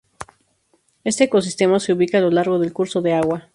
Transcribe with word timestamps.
Este 1.03 1.25
ecosistema 1.25 1.79
se 1.79 1.93
ubica 1.93 2.17
a 2.17 2.21
lo 2.21 2.31
largo 2.31 2.57
del 2.57 2.73
curso 2.73 3.01
de 3.03 3.13
agua. 3.13 3.49